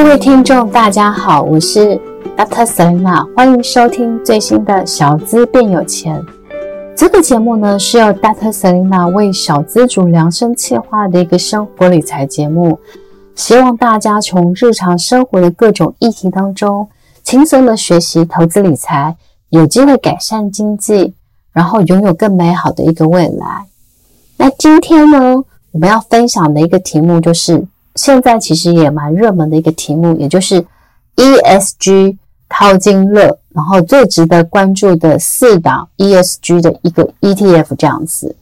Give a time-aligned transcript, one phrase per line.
[0.00, 2.00] 各位听众，大家好，我是
[2.36, 2.64] Dr.
[2.64, 6.24] Selena，欢迎收听最新的小资变有钱。
[6.96, 8.52] 这个节目呢，是由 Dr.
[8.52, 12.78] Selena 为小资主量身策划的一个生活理财节目，
[13.34, 16.88] 希望大家从日常生活的各种议题当中，
[17.24, 19.16] 轻松的学习投资理财，
[19.48, 21.12] 有机会改善经济，
[21.52, 23.66] 然后拥有更美好的一个未来。
[24.36, 25.42] 那今天呢，
[25.72, 27.66] 我们要分享的一个题目就是。
[27.98, 30.64] 现在其实也蛮热门的一个题目，也就是
[31.16, 32.16] ESG
[32.48, 38.36] 淘金乐，然后最值得关注的四档 ESG 的一个 ETF 这样子。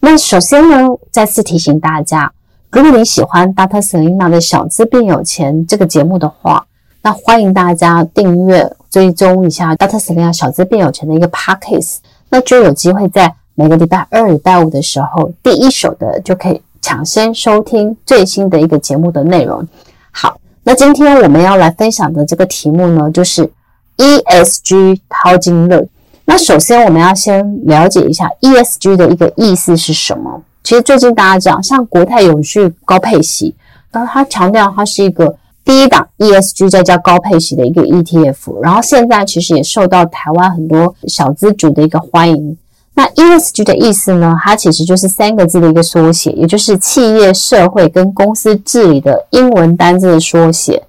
[0.00, 2.30] 那首先呢，再次提醒大家，
[2.70, 3.80] 如果你喜欢 Dr.
[3.80, 6.66] Selena 的小资变有钱这个节目的话，
[7.00, 9.98] 那欢迎大家订阅追踪一下 Dr.
[9.98, 11.96] Selena 小资变有钱的一个 Podcast，
[12.28, 16.60] 那就有机会在每个礼拜二、礼拜五的时候，第一手的就可以。
[16.82, 19.66] 抢先收听最新的一个节目的内容。
[20.10, 23.50] 好，那今天我们要来分享的这个题目呢，就是
[23.96, 25.88] ESG 淘金论。
[26.24, 30.42] 那首先我们要先了解一下 ESG 的一个意思是什么。
[30.62, 33.54] 其实最近大家讲，像国泰永续高配息，
[33.90, 42.56] 然后他强调它是一个第一档 ESG 再加高配息的一个 ETF，然后现在其实也受到台湾很多小资主的一个欢迎。
[43.02, 44.32] 那 ESG 的意思呢？
[44.44, 50.84] 它其实就是三个字的一个缩写，也就是企业、社会跟公司治理的英文单字的缩写。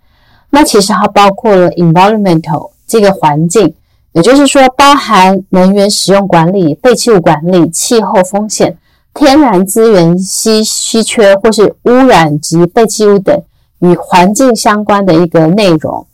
[0.52, 3.74] 那其实它包括了 environmental 这个环境，
[4.12, 8.78] 也就是说包含能源使用管理、废弃物管理、气候风险、
[9.12, 13.36] 天然资源稀稀缺或是污染及废弃物等
[13.80, 16.06] 与环境相关的一个内容。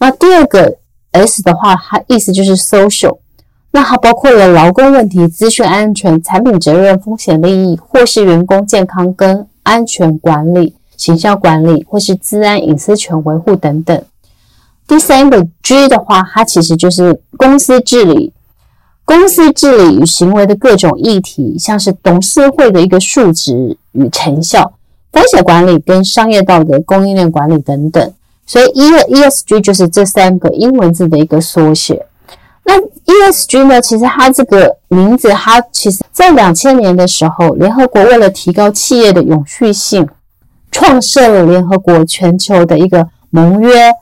[0.00, 0.78] 那第二个
[1.12, 3.18] S 的话，它意思就是 social。
[3.74, 14.00] 那它包括了劳工问题、资讯安全、产品责任、风险利益，或是员工健康跟安全管理、形象管理，或是治安隐私权维护等等。
[14.86, 18.32] 第三个 G 的话，它其实就是公司治理，
[19.04, 24.74] 公司治理与行为的各种议题，像是董事会的一个数值与成效、
[25.10, 28.12] 风险管理跟商业道德、供应链管理等等。
[28.46, 32.06] 所以 E ESG 就是这三个英文字的一个缩写。
[32.66, 33.80] 那 ESG 呢？
[33.80, 40.08] 其实它这个名字，它其实在两千年的时候，联合国为了提高企业的永续性，
[40.72, 43.92] 创设了联合国全球的一个盟约，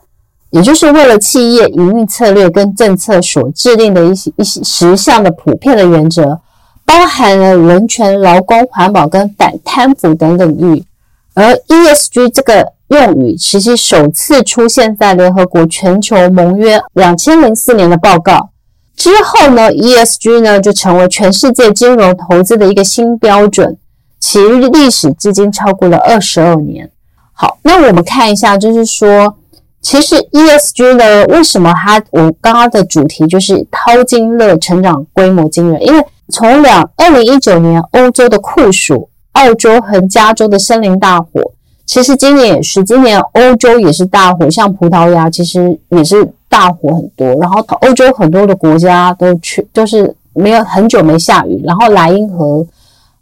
[0.51, 6.39] 也就是为了企业营运策略跟政策所制定的一些一些十项的普遍的原则，
[6.85, 10.85] 包含了人权、劳工、环保跟反贪腐等领域。
[11.33, 18.51] 而 ESG 这个用语其实首次出现在联合国全球盟约两千零四年的报告。
[18.95, 23.77] 之后呢，ESG 呢就成为全世界金融投资的一个新标准，
[24.19, 26.89] 其历史至今超过了二十二年。
[27.33, 29.35] 好，那我们看一下，就是说，
[29.81, 35.81] 其实 ESG 呢，为什么它我刚刚的主题就是淘金乐成长规模惊人？
[35.83, 41.51] 因为从两二零一九年欧洲的酷暑，澳洲和加州的森林大火，
[41.93, 46.27] 其实今年也是，今年欧洲也是大火，像葡萄牙其实也是。
[46.49, 52.63] 大火很多，然后欧洲很多的国家都去，就是没有很久没下雨，然后莱茵河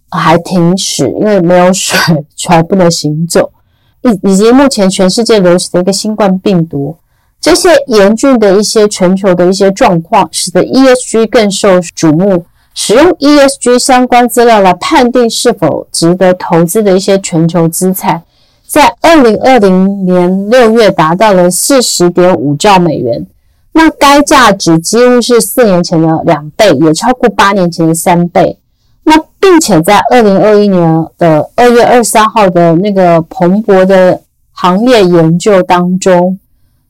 [0.09, 1.97] 还停驶，因为没有水，
[2.35, 3.49] 船不能行走，
[4.01, 6.97] 以以及目前全世界流行的一个新冠病毒，
[7.39, 12.45] 这些严峻的一些全球的一些状况，使得 ESG 更受瞩目。
[12.73, 18.23] 使用 ESG 相关资料来判定是否值得投资的一些全球资产。
[18.71, 23.27] 在二零二零年六月达到了四十点五兆美元，
[23.73, 28.57] 那该价值几乎是四年前的两倍，也超过八年前的三倍。
[29.03, 34.21] 那并且在二零二一年的二月二十三号的那个彭博的
[34.53, 36.39] 行业研究当中，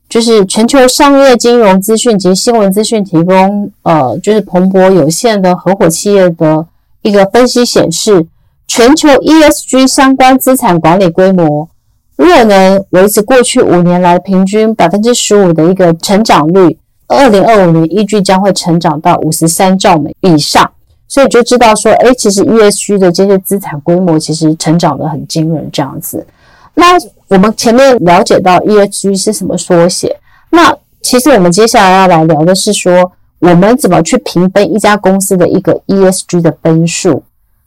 [0.08, 6.68] 就是全球商业金融资讯及新闻资讯提供，呃，就是彭博有限的合伙企业的
[7.02, 8.28] 一个分析显示，
[8.74, 11.68] 全球 ESG 相关资产管理规模。
[12.16, 20.72] 若能维持过去五年来平均百分之十五的一个成长率，二零二五年依据将会成长到五十三兆美以上，
[21.10, 26.26] 所以就知道说，诶，其实 ESG 的这些资产规模其实成长得很惊人，这样子。
[26.74, 26.98] 那
[27.28, 30.18] 我们前面了解到 ESG 是什么缩写，
[30.50, 37.22] 那其实我们接下来要来聊的是说，我们怎么去评分一家公司的一个 ESG 的分数。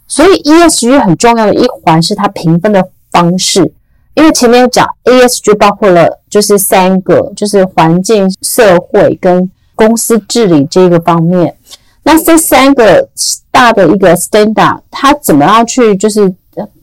[0.06, 3.73] 所以 ESG 很重要的一环是它评分的方式。
[4.15, 11.56] 因为前面讲 ESG 包括了就是三个，就是环境、社会跟公司治理这个方面。
[12.05, 13.09] 那这三个
[13.51, 16.33] 大的一个 standard，它怎么样去就是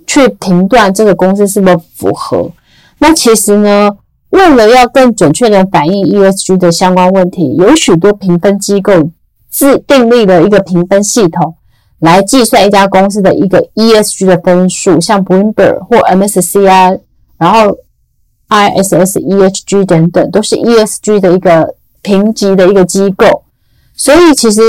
[0.06, 2.52] 去评断这个公司是不是符合？
[3.00, 3.92] 那其实呢，
[4.32, 9.10] 为了要更准确地反映 ESG 的相关问题，有许多评分机构
[9.50, 11.56] 自订立了一个评分系统，
[12.02, 17.00] 来计算一家公司的一个 ESG 的分数，像 Bloomberg 或 MSCI，
[17.38, 17.78] 然后
[18.50, 23.44] ISS ESG 等等，都是 ESG 的一个评级的一个机构。
[23.96, 24.62] 所以，其实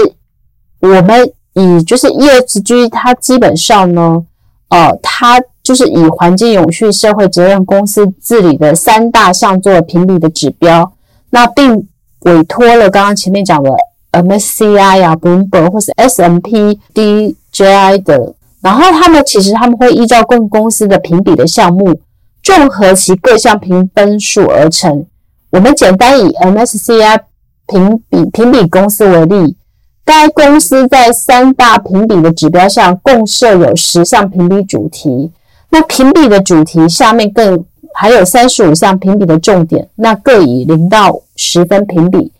[0.80, 4.24] 我们以就是 ESG，它基本上呢，
[4.68, 10.92] 呃，它就是以环境永续、社会责任、公司治理的三大项作为评比的指标，
[11.30, 11.88] 那并
[12.20, 13.70] 委托了刚刚前面讲的。
[14.12, 22.00] MSCI、啊、Bloomberg 或是 S&P DJI 的，然后他们其实他们会依照各公司的评比的项目，
[22.42, 25.06] 综合其各项评分数而成。
[25.50, 27.20] 我们简单以 MSCI
[27.66, 29.56] 评比评比公司为例，
[30.04, 35.30] 该公司在三大评比的指标下共设有十项评比主题。
[35.70, 37.64] 那评比的主题下面更
[37.94, 42.31] 还有三十五项评比的重点，那各以零到十分评比。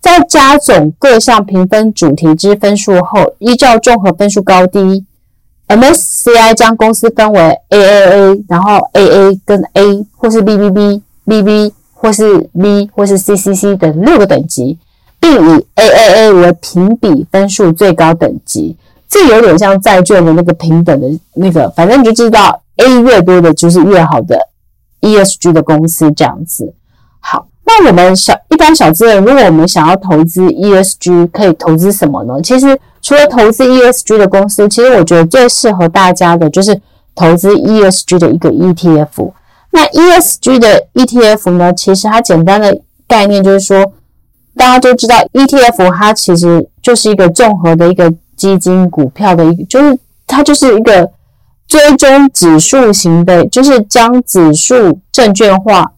[0.00, 5.04] 在加总各项评分主题之分数后，依照综合分数高低
[5.68, 14.78] ，MSCI 将公司分为 AAA，然后 AA 跟 A，或是 BBB，BB 或是 B 或是 CCC 等六个等级，
[15.20, 18.76] 并以 AAA 为评比分数最高等级。
[19.06, 24.38] 这有点像债券的那个平等的那个，反正你就知道 A 越多的就是越好的
[25.02, 26.72] ESG 的公司这样子。
[27.64, 32.40] 那我们小一般小资人，如果我们想要投资 ESG，可以投资什么呢？
[32.42, 36.80] 其实除了投资 ESG 的公司，其实我觉得最适合大家的就是
[37.14, 39.32] 投资 ESG 的一个 ETF。
[39.70, 43.92] 那 ESG 的 ETF 呢，其实它简单的概念就是说，
[44.56, 49.96] 大家都知道 ETF 它其实就是一个综合的一个基金股票的一个，就是
[50.26, 51.08] 它就是一个
[51.68, 55.92] 追踪指数型的，就是将指数证券化。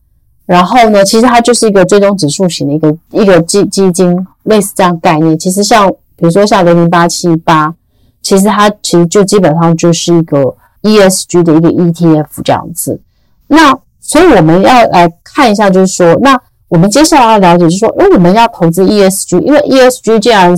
[0.45, 5.39] 然后呢，其实它就是一个追踪指数型的一个一个基基金，类似这样概念。
[5.39, 7.73] 其实像比如说像零零八七八，
[8.21, 13.01] 其实它其实就基本上就是一个 ESG 的一个 ETF 这样子。
[13.47, 20.53] 那所以我们要来看一下，就是说，那我们接下来要了解，就是说，因为我们要投资 ESG，因为 ESG 既然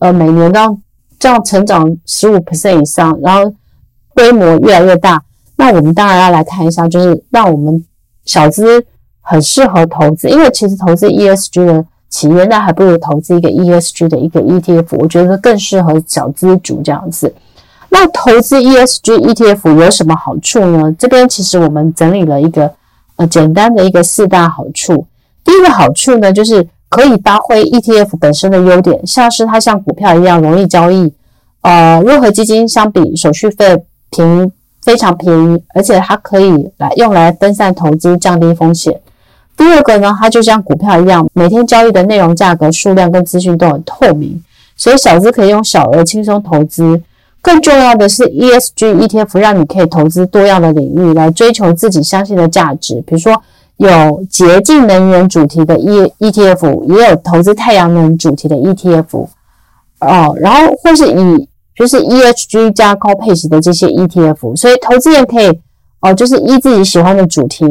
[0.00, 0.82] 呃每年这样
[1.20, 3.54] 这样成长十五 percent 以上，然后
[4.12, 5.22] 规模越来越大，
[5.56, 7.84] 那我们当然要来看一下，就是让我们
[8.24, 8.84] 小资。
[9.30, 17.32] 很适合投资，因为其实投资 ESG 的企业，那还不如投资一个 ESG 的一个 ETF，我觉得更适合小资族这样子。
[17.90, 20.92] 那投资 ESG ETF 有什么好处呢？
[20.98, 22.72] 这边其实我们整理了一个
[23.14, 25.06] 呃简单的一个四大好处。
[25.44, 31.12] 第一个好处呢，就是可以发挥 ETF 本身的优点，像是它像股票一样容易交易，
[31.60, 34.50] 呃，若和基金相比，手续费便宜，
[34.82, 39.00] 非常便宜，而且它可以来用来分散投资，降低风险。
[39.60, 44.42] 第二个呢，它就像股票一样，每天交易的内容、价格、数量跟资讯都很透明，
[44.74, 47.02] 所以小资可以用小额轻松投资。
[47.42, 53.02] 更重要的是，ESG ETF 让你可以投资多样的领域来追求自己相信的价值。
[53.06, 53.42] 比如说，
[53.76, 59.26] 有洁净能源主题的 E ETF，也有投资太阳能主题的 ETF
[60.00, 65.60] 哦，然后或是以就是 ESG 加高配息的这些 ETF，所以投资人可以
[66.00, 67.66] 哦，就是依自己喜欢的主题，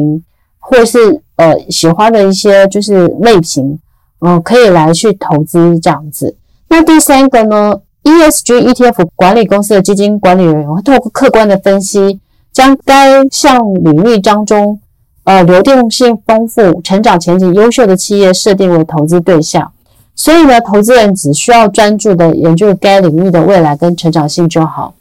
[0.70, 1.20] 或是。
[1.40, 3.78] 呃，喜欢的一些就是类型，
[4.20, 6.36] 嗯、可以来去投资这样子。
[6.68, 12.20] 那第三个呢，ESG ETF 管理公司的基金管理人员会透过客观的分析，
[12.52, 14.78] 将该项领域当中，
[15.24, 19.72] 呃，流动性丰富、成长前景优秀的企业设定为投资对象。
[20.14, 24.92] 所以呢，投资人只需要专注的研究该领域的未来跟成长性就好。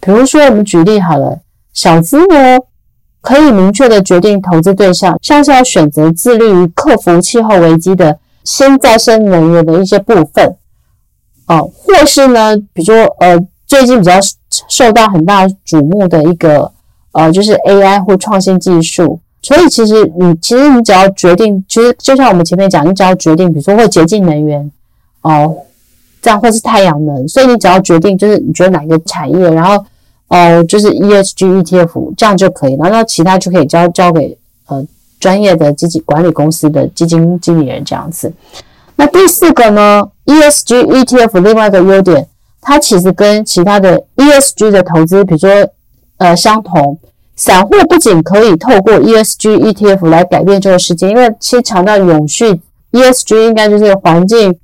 [0.00, 1.40] 比如说，我们举例好了，
[1.74, 2.56] 小资呢。
[3.22, 10.56] 可以明确的决定投资对象，像是要选择致力于克服气候危机的新再生能源的一些部分，
[11.46, 14.14] 哦，或是呢，比如说呃，最近比较
[14.68, 16.72] 受到很大瞩目的一个
[17.12, 19.20] 呃，就是 AI 或创新技术。
[19.40, 24.68] 所以其实你其实你只要决定，其实就像我们前面讲，你只要决定，比如说会洁净能源
[25.20, 25.58] 哦，
[26.20, 29.84] 这样或是太阳能，所以你只要决定，就是你觉得哪一个产业，然后。
[30.34, 34.34] 哦，就是 ESG ETF 这样就可以了，那其他就可以交交给
[34.66, 34.82] 呃
[35.20, 38.32] 专业的基金管理公司的基金经理人这样子。
[38.96, 42.26] 那第四个呢，ESG ETF 另外一个优点，
[42.62, 45.50] 它其实跟其他的 ESG 的投资，比如说
[46.16, 46.98] 呃相同，
[47.36, 52.58] 散户不仅可以透过 ESG ETF 来改变这个世界，因为其实强调永续
[52.92, 54.58] ，ESG 应该就是环境，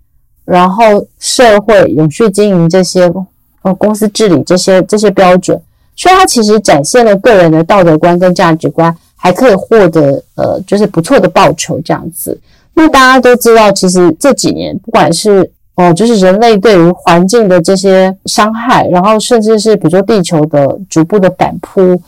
[0.46, 3.12] 然后社会永续经营这些。
[3.62, 5.60] 呃，公司治理这些这些标准，
[5.96, 12.38] 所以它其实展现了个人的道德观跟价值观，还可以获得呃就是不错的报酬这样子。
[12.74, 22.00] 那大家都知道，其实这几年不管是哦，就是人类对于环境的这些伤害，然后甚至是比如说地球的逐步的反扑，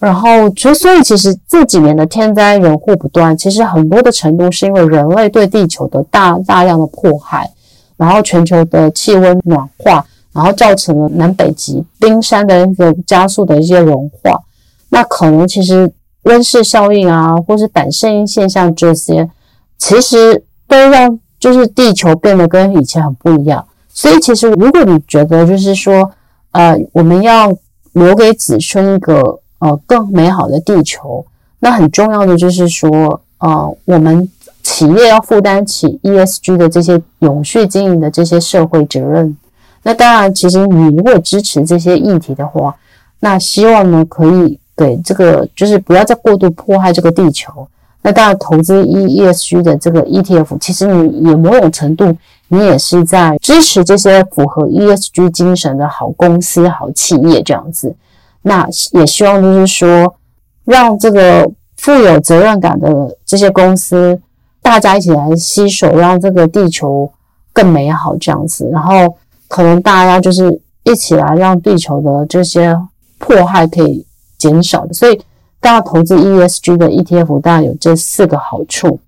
[0.00, 7.48] 然后所以其实这几年的天灾人祸不断，其实很多的程度是因为人类对地球的大大量的迫害，
[7.96, 10.04] 然后全球的气温暖化，
[10.34, 14.42] 然后造成了南北极冰山的一个加速的一些融化，
[14.88, 15.92] 那可能其实
[16.24, 19.30] 温室效应啊，或是反圣婴现象这些。
[19.78, 26.10] 其实都让就是地球变得跟以前很不一样，所以其实如果你觉得就是说，
[26.52, 27.52] 呃，我们要
[27.92, 31.24] 留给子孙一个呃更美好的地球，
[31.60, 34.28] 那很重要的就是说，呃，我们
[34.62, 39.36] 企业要负担起 ESG 的这些永续经营的这些社会责任。
[39.84, 42.74] 那当然，其实你如果支持这些议题的话，
[43.20, 47.68] 那希望呢可以给这个就是不要再过度迫害这个地球。
[48.02, 52.14] 那当然，投资 ESG 的这个 ETF，其实你也某种程度，
[52.48, 57.94] 你也是在支持这些符合 ESG 精神的好公司、好企业这样子。
[58.42, 60.14] 那也希望就是说，
[60.66, 64.20] 让这个富有责任感的这些公司，
[64.60, 67.10] 大家一起来携手，让这个地球
[67.54, 68.68] 更美好这样子。
[68.70, 69.16] 然后，
[69.48, 72.76] 可能大家就是一起来让地球的这些
[73.18, 74.06] 迫害可以
[74.38, 74.92] 减少的。
[74.92, 75.20] 所以。
[75.60, 79.00] 大家投资 ESG 的 ETF，大然有这四个好处。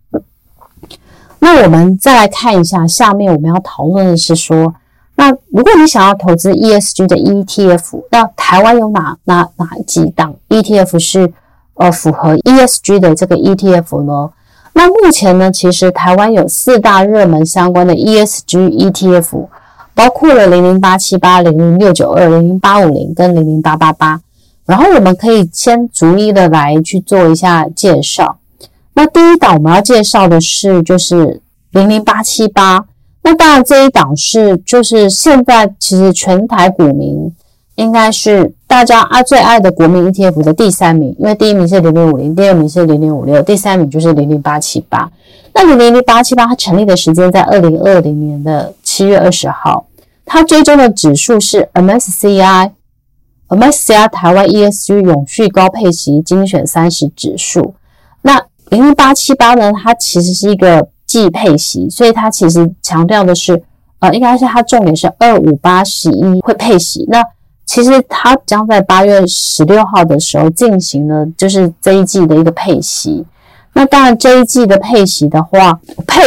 [1.38, 4.74] 那我们再来看一下，下面我们要讨论的是说，
[5.16, 11.30] 那如果你想要投资 ESG 的 ETF，那台湾有哪哪哪几档 ETF 是
[11.74, 14.30] 呃符合 ESG 的这个 ETF 呢？
[14.72, 19.46] 那目前呢，其实台湾有四大热门相关的 ESG ETF，
[19.96, 24.20] 包括了零零八七八、零零六九二、零零八五零跟零零八八八。
[24.66, 28.36] 然后我们可以先逐一的来去做一下介绍。
[28.94, 32.84] 那第一档我们要介绍的是就是零零八七八。
[33.22, 37.32] 那当然这一档是就是现在其实全台股民
[37.76, 45.10] 应该是大家爱最爱的国民 ETF 的第三名，因为第一名是零零五零，第二名是零零五六，第三名就是零零八七八。
[45.54, 49.88] 那零零八七八它成立的时间在二零二零年的七月二十号，
[50.24, 52.70] 它追踪的指数是 MSCI。
[53.50, 57.74] MSCI 台湾 ESG 永续高配息精选三十指数，
[58.22, 59.70] 那零八七八呢？
[59.70, 63.62] 它其实是一个季配息，所以它其实强调的是，
[63.98, 67.04] 呃，应该是它重点是二五八十一会配息。
[67.08, 67.22] 那
[67.66, 73.26] 其实它将在八月十六号的时候进行了，就是这一季的一个配息。
[73.74, 76.22] 那当然这一季的配息的话，配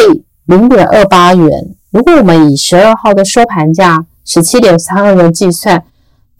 [0.45, 1.73] 零点二八元。
[1.91, 5.83] 如果我们以十二号的收盘价十七点三二元计算。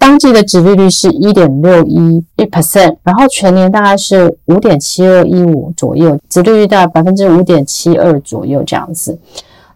[0.01, 9.19] 当季的值利率是一点六一一 percent，然后全年大概是五点七二一五左右，值利率大百分之五点七二左右这样子。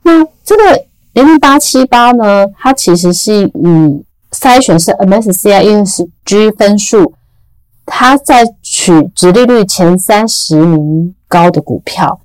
[0.02, 7.14] 那这个零零八七八呢，它其实是以筛选是 MSCI ESG 分数，
[7.86, 12.22] 它在取值利率前三十名高的股票。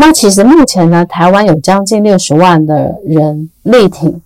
[0.00, 4.18] 那其实目前呢，台湾有将近六十万的人力挺。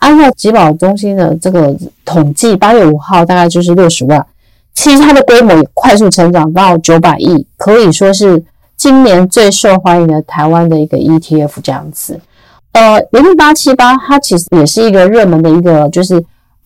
[0.00, 4.26] 按照集保中心的这个统计，八月五号大概就是六十万。
[4.74, 8.42] 其实它的规模也快速成长到九百亿，可以说是
[8.76, 12.18] 今年最受欢迎的台湾的一个 ETF 这样子。
[12.72, 16.20] 呃，零零八七八它其实也是一个热门的一个就是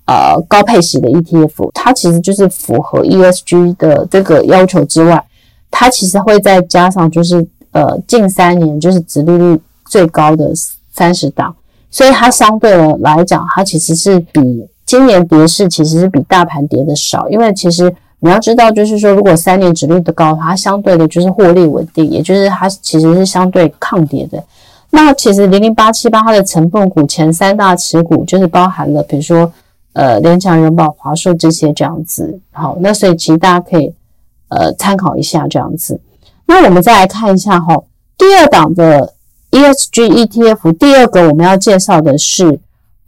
[0.07, 5.23] 呃高配息的 ETF，它其实就是符合 ESG 的这个要求之外，
[5.71, 10.51] 它其实会再加上就是呃近三年就是殖利率最高的
[10.91, 11.55] 三十档。
[11.91, 24.43] 所以它相对的来讲，它其实是比今年跌势其实是比大盘跌的少，因为其实你要知道，就是说如果三年殖利率的高，它相对的就是获利稳定，也就是它其实是相对抗跌的。
[24.91, 29.53] 那其实零零八七八它的成分股前三大持股就是包含了，比如说
[29.93, 32.41] 呃联强、人保、华硕这些这样子。
[32.51, 33.95] 好，那所以其实大家可以
[34.49, 36.01] 呃参考一下这样子。
[36.47, 37.75] 那我们再来看一下哈，
[38.17, 39.15] 第二档的。
[39.55, 42.59] ESG ETF 第二个我们要介绍的是，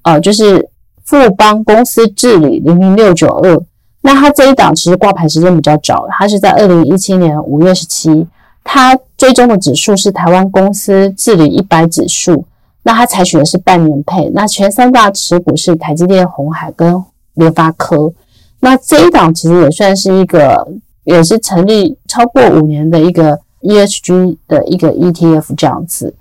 [0.02, 0.68] 呃，就是
[1.04, 3.60] 富邦公司治理零零六九二。
[4.02, 8.28] 那它这一档其实挂牌时间比较早，它是在二零一七年五月十七。
[8.62, 12.44] 它追踪的指数是台湾公司治理一百指数。
[12.84, 14.30] 那它采取的是半年配。
[14.32, 18.12] 那前三大持股是台积电、红海跟联发科。
[18.60, 20.68] 那这一档其实也算是一个，
[21.06, 26.14] 也是成立超过五年的一个 ESG 的一个 ETF 这样子。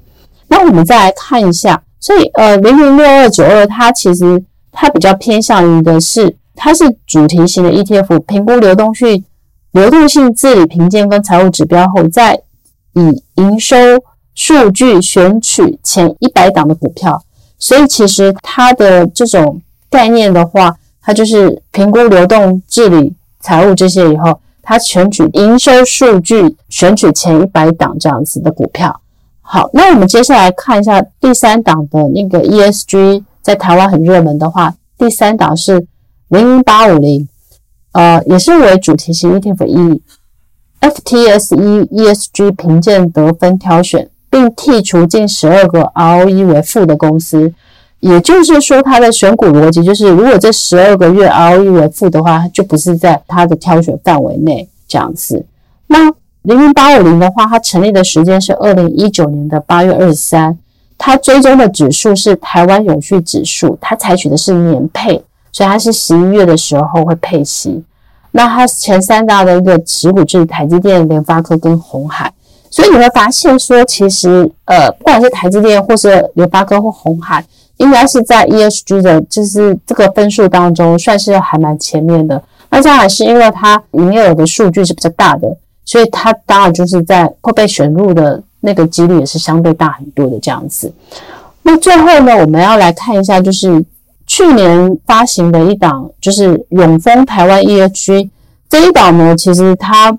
[0.48, 9.26] 那我们再来看一下，所以呃，零零六二九二它其实它比较偏向于的是，它是主题型的 ETF，评估流动性
[9.72, 12.40] 流动性治理评鉴跟财务指标后，再
[12.94, 13.76] 以营收
[14.36, 17.22] 数据选取前一百档的股票。
[17.58, 29.00] 所以其实它的这种概念的话，它就是评估流动、治理、财务这些以后，它选取营收数据，选取前一百档这样子的股票。
[29.42, 35.86] 好，那我们接下来看一下第三档的那个 ESG，在台湾很热门的话，第三档是
[36.30, 37.30] 零零八五零，
[37.92, 40.02] 呃，也是为主题型 ETF，e
[40.82, 44.10] FTSE ESG 评鉴得分挑选。
[44.28, 47.54] 并剔除近十二个 ROE 为负的公司，
[48.08, 55.44] 也就是说，它的选股逻辑就是，如果这十二个月 ROE 为负的话，就不是在它的挑选范围内这样子。
[55.88, 56.06] 那
[56.44, 60.56] 零零八五零的话，它成立的时间是二零一九年的八月二十三，
[61.00, 67.84] 它追踪的指数是台湾永续指数，它采取的是年配，所以它是十一月的时候会配息。
[68.34, 72.32] 那它前三大的一个持股就是台积电、联发科跟鸿海。
[72.70, 77.44] 所以你会发现说，其实呃，不管是台积电或是联发科或鸿海，
[77.78, 82.42] 应该是在 ESG 的，就是这个分数当中算是还蛮前面的。
[82.70, 90.94] 那这样还是因为它营业额的数据是比较大的，所以它当然就是在会被选入的那个几率也是相对大很多的这样子。
[91.64, 93.84] 那最后呢，我们要来看一下，就是
[94.26, 98.30] 去年发行的一档，就是永丰台湾 ESG
[98.70, 100.18] 这一档呢，其实它。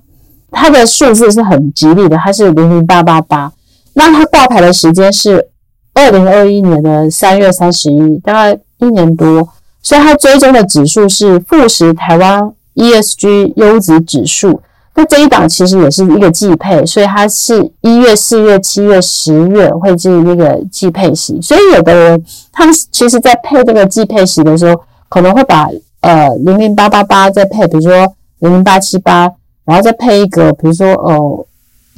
[0.59, 3.53] 它的数字是很吉利的，它是零零八八八。
[3.93, 5.49] 那它挂牌的时间是
[5.97, 9.49] 二零二一年的三月三十一，大概一年多。
[9.83, 14.61] 所以它追踪的指数是富时台湾 ESG 优质指数。
[14.95, 21.41] 那这一档其实也是一个季配，所以它是一月、四月、七月、十月会进那个季配息。
[21.41, 25.69] 所以有的人他们其实在配这个季配息的时候，可能会把
[26.00, 29.33] 呃零零八八八再配，比如说零零八七八。
[29.65, 31.47] 然后再配一个，比如说呃，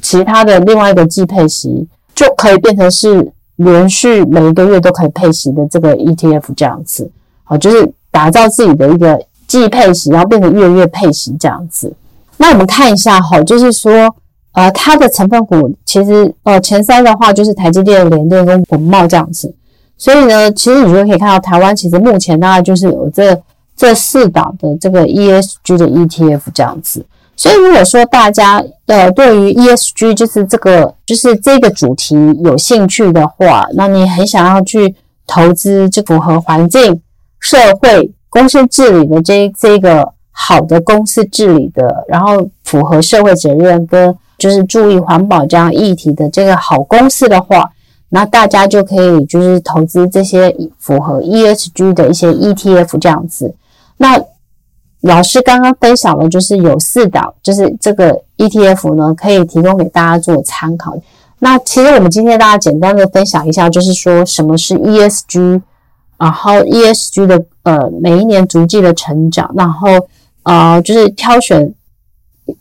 [0.01, 7.11] 其他的另外一个季配息，就可以变成是连续每一个月都可以配息的这个 ETF 这样子，
[7.43, 11.93] 好，就是打造自己的一个季配息，然后变成月月配息这样子。
[12.37, 14.15] 那我们看一下哈，就是说
[14.53, 19.53] 呃，它的成分股其实呃前三的话就是台积电、联电跟文茂这样子，
[19.97, 23.37] 所以呢，其实你就可以看到台湾其实目前大概就是有这
[23.75, 27.05] 这四档的这个 ESG 的 ETF 这样子。
[27.39, 34.93] 所以，如果说大家呃对于 ESG 就是这个就是这个主题有兴趣的话，那你很想要去
[35.25, 37.01] 投资，就符合环境、
[37.39, 47.71] 社会、公司治理的这这个好的公司治理的，然后符合社会责任跟就是注意环保这样议题的这个好公司的话，
[48.09, 53.55] 那大家就可以就是投资这些符合 ESG 的一些 ETF 这样子，
[53.95, 54.21] 那。
[55.01, 60.93] 老师刚刚分享的就是有四档，就是这个 ETF 呢，可以提供给大家做参考。
[61.39, 65.61] 那其实我们今天大家简单的分享一下，就是说什么是 ESG，
[66.17, 69.87] 然后 ESG 的呃每一年逐季的成长，然后
[70.43, 71.73] 呃就是挑选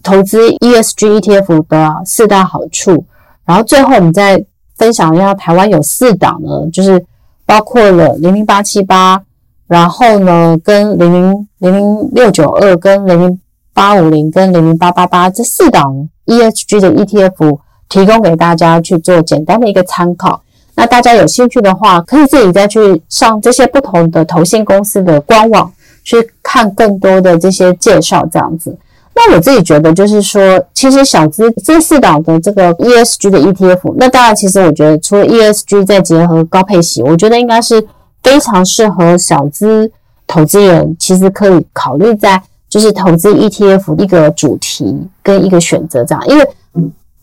[0.04, 3.04] 投资 ESG ETF 的四大好处，
[3.44, 4.44] 然后最后我们再
[4.76, 7.04] 分享一下台湾有四档呢，就是
[7.44, 9.24] 包括了零零八七八。
[9.68, 13.38] 然后呢，跟零零零零六九二、跟零零
[13.74, 20.40] 八五零、跟零零八八八这四档 ESG 的 ETF 提供给大家去做简单的一个参考。
[20.74, 25.70] 那大家有兴趣的话，可以自己再去上这些不同的投信公司的官网
[26.02, 28.74] 去看更多的这些介绍，这样子。
[29.14, 37.86] 那我自己觉得就是说，其实小资这四档的这个 ESG 的 ETF，那当然其实我觉得除了 ESG 再结合高配息，我觉得应该是。
[38.28, 39.90] 非常适合小资
[40.26, 46.46] 投资人，其实可以考虑在就是投资 ETF 一个主题跟一个选择这样，因为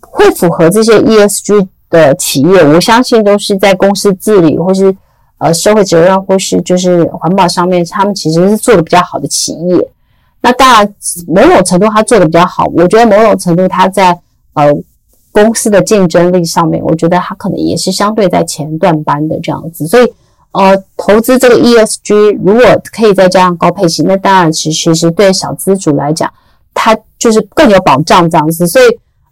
[0.02, 4.98] 会符合这些 ESG 的企业，我相信都是在公司治理或是
[5.38, 9.88] 呃社会责任或是就是环保上面，他们其实是做的比较好的企业。
[10.41, 10.91] 那当然，
[11.28, 14.20] 某种程度他做的比较好，我觉得某种程度他在
[14.54, 14.74] 呃
[15.32, 20.12] 公司的竞争力上面，我觉得他可能也是相对在前段班的这样子，所以。
[20.58, 22.63] 呃，投资这个 ESG，如果
[22.94, 26.32] 可以再加上高配息，那当然其其实对小资主来讲，
[26.74, 28.65] 它就是更有保障这样子。
[28.65, 28.86] 所以，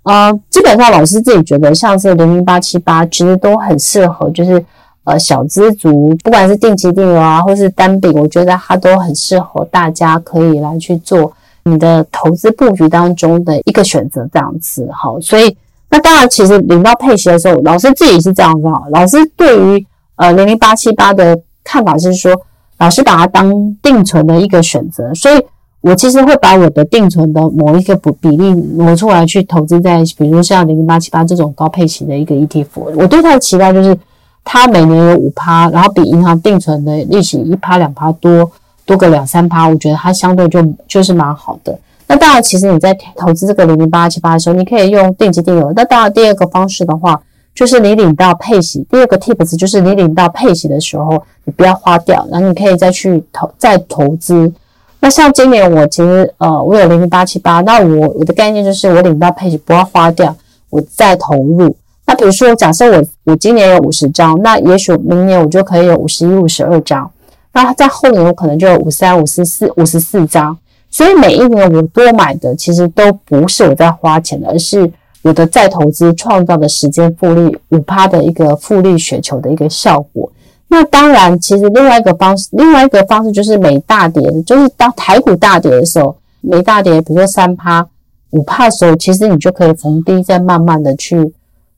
[0.03, 4.61] 呃，基本上老师自己觉得，像是零零八七八，其实都很适合，就是
[5.05, 11.31] 呃小资族，不管是定期定额啊，或是单笔，我觉得它都很适合大家可以来去做
[11.63, 14.89] 你的投资布局当中的一个选择这样子。
[14.91, 15.55] 好，所以
[15.89, 18.83] 那当然，其实领到配息的时候，老师自己是这样子哈。
[18.91, 19.85] 老师对于
[20.23, 22.31] 呃，零零八七八的看法是说，
[22.77, 25.45] 老师把它当定存的一个选择，所以
[25.81, 32.93] 我其实会把我的定存的某一个比例挪出来去投资在，比如说像零零八七八这种高配型的一个 ETF。
[32.95, 33.97] 我对它的期待就是，
[34.45, 38.49] 它每年有五趴，然后比银行定存的利息一趴两趴多
[38.85, 41.77] 多个两三趴，我觉得它相对就就是蛮好的。
[42.07, 45.73] 那当然，其实你在投资这个零零八七八的时候，你可以用定期定额。
[45.75, 47.21] 那当然，第二个方式的话，
[47.53, 48.85] 就是你领到配息。
[48.89, 54.51] 第二个 tips 就是你领到配息的时候，你不要花掉，然后你可以再去投再投资。
[54.99, 60.35] 那像今年我其实呃，我有零零八七八，那我我的概念就是我领到配息不要花掉，
[60.69, 61.75] 我再投入。
[62.05, 67.09] 那比如说，假设我我今年有五十张，那也许明年我就可以有五十一、五十二张。
[67.53, 70.57] 那在后年我可能就有五三、五十四、五十四张。
[70.89, 74.91] 所以每一年我多买的其实都不是我在花钱的，而是
[75.23, 80.31] 我的再投资创造的时间复利五趴的一个复利雪球的一个效果。
[80.67, 87.87] 那当然，其实另外一个方式，另外一个方式就是每大跌，就是当台股大跌的时候，每大跌，比如说三趴、
[88.31, 91.31] 五趴的时候，其实你就可以逢低再慢慢的去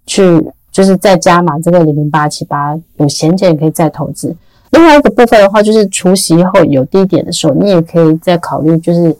[0.05, 4.35] 去，就是再加码这个零零八七八，有闲钱也可以再投资。
[4.71, 9.15] 另外一个部分的话，就是除息后有低点的时候，你也可以再考虑，就是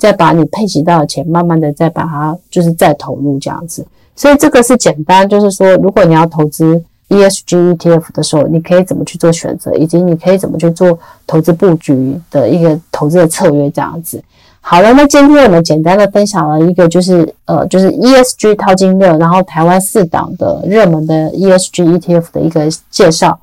[0.00, 3.86] 再把你配齐到的钱，慢慢的再把它就是再投入这样子。
[4.16, 6.82] 所以这个是简单，就是说，如果你要投资。
[7.10, 14.22] ESG ETF 的时候，你可以怎么去做选择，以及你可以怎么去做投资布局的一个投资的策略，这样子。
[14.60, 23.40] 好了，那今天我们简单的分享了一个，就是呃，就是 ESG 淘金热，然后台湾四档的热门的 ESG ETF 的一个介绍。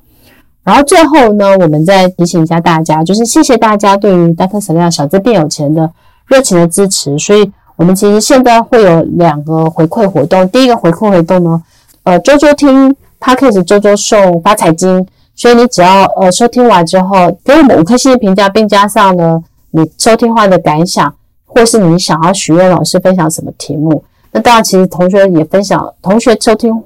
[0.64, 4.64] 然后最后呢，我们再提醒一下大家，就是谢谢大家对于 Dr.
[4.64, 5.90] Selena 小资变有钱的
[6.28, 7.18] 热情的支持。
[7.18, 11.62] 所以我们其实现在会有两个回馈活动，第一个回馈活动呢，
[12.04, 12.94] 呃，周周听。
[13.20, 21.12] Podcast 周周送发财金，所以你只要呃收听完之后，给我们五颗星的评价，并加上呢你收听后的感想，
[21.44, 24.04] 或是你想要许愿老师分享什么题目。
[24.30, 26.82] 那当然，其实同学也分享，同学收听后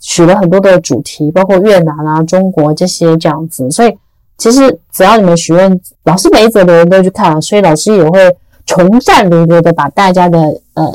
[0.00, 3.70] 许了很多的主题，包括越南啊、中国这些这样子。
[3.70, 3.94] 所以
[4.38, 8.34] 其实只要你们许愿，老师每一则留言都去看了，所以老师也会
[8.66, 10.92] 从善如流的把大家的呃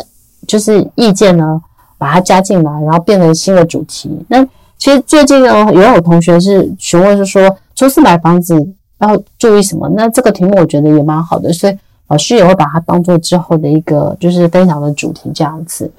[0.47, 1.61] 就是意见呢
[1.97, 4.09] 把它加进来，然后变成新的主题。
[4.27, 4.43] 那
[4.77, 8.55] 其实最近呢，也有同学是询问，是说初次买房子
[8.99, 9.87] 要注意什么？
[9.95, 15.91] 那这个题目我觉得也蛮好的，所以老师也会把它当做之后的一个就是分享的主题这样子。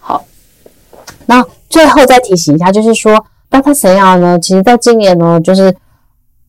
[0.00, 0.24] 好，
[1.26, 3.72] 那最后再提醒一下，就是说，Dr.
[3.72, 5.74] Selena 呢，其实在今年呢，就是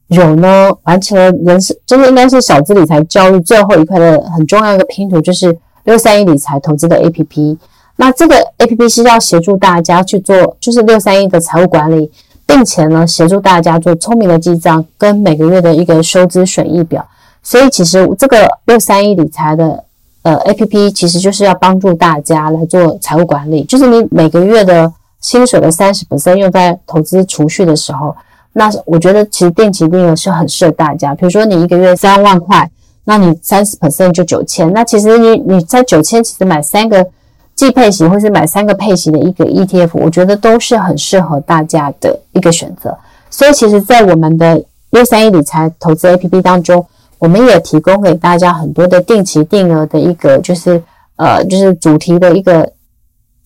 [0.07, 7.57] 有呢完成了人生，就是应该是小资理财教育最后一块的很重要一个拼图，就是六三一理财投资的 APP。
[7.95, 12.11] 那这个 APP 是要协助大家去做，就是六三一的财务管理，
[12.45, 17.07] 并且呢协助大家做聪明的记账跟每个月的一个收支损益表。
[17.41, 19.83] 所以其实这个六三一理财的
[20.23, 24.91] 呃 APP 其实就是要帮助大家来做财务管理，就是你每个月的
[25.21, 28.15] 薪水的三十%用在投资储蓄的时候，
[28.57, 31.13] 那我觉得其实定期定额是很适合大家。
[31.13, 32.69] 比如说你一个月三万块，
[33.03, 37.07] 那你三十 percent 就九千，那其实你你在九千其实买三个。
[37.55, 42.93] 季配型或是买三个配型的一个 ETF，我觉得都是很适合大家的一个选择。
[43.29, 46.85] 所以，其实，在我们的六三一理财投资 APP 当中，
[47.17, 50.83] 我们也提供给大家很多的定期定额的一个，就是
[51.15, 52.69] 呃，就是主题的一个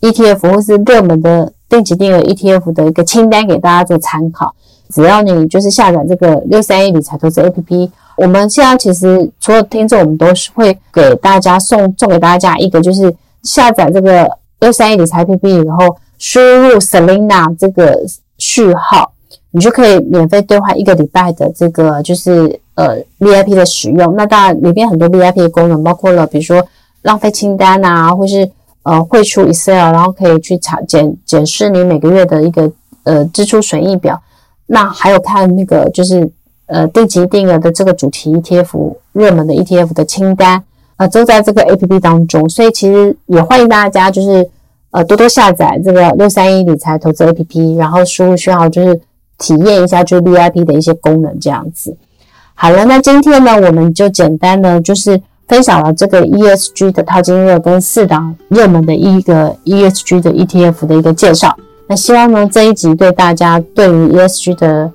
[0.01, 4.55] ETF 或是热门的定期定额 ETF 的一个清单给大家做参考。
[4.93, 13.15] 只要你就是下载这个六三一理财投资 APP，我们现在其实除了听众，我们都是会给大家送送给大家一个就是。
[13.41, 17.97] 下载这个六三一理财 APP 以后，输入 Selina 这个
[18.37, 19.13] 序号，
[19.51, 24.13] 你就可以免费兑换一个礼拜的这个就是呃 VIP 的使用。
[24.17, 26.61] 那当然里边很多 VIP 的功能，包括了比如说
[27.03, 28.51] 浪费清单啊，或是
[28.83, 32.69] 呃汇出 Excel，然后可以去查检检视你每个月的一个
[33.03, 34.21] 呃支出损益表。
[34.71, 36.29] 那还有看那个就是
[36.67, 40.63] 呃定期定额的这个主题 ETF 热门的 ETF 的清单。
[40.97, 44.49] 呃，都在这个 APP 当中，所以其实也欢迎大家就是
[44.91, 48.99] 呃多多下载这个六三一理财投资 APP，然后输入序号就是
[49.37, 51.95] 体验一下就是 VIP 的一些功能这样子。
[52.53, 61.55] 好了，那今天呢，我们就简单的就是分享了这个 ESG 的套金热跟四档热门的一个 ESG 的 ETF 的一个介绍。
[61.89, 64.91] 那希望呢这一集对大家对于 ESG 的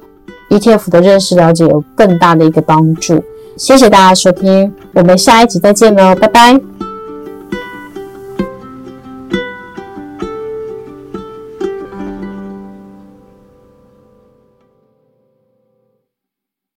[0.49, 3.21] ETF 的认识了解有更大的一个帮助。
[3.57, 6.74] 谢谢大家收听，我们下一集再见喽，拜拜。